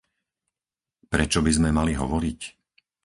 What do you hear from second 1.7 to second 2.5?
mali hovoriť?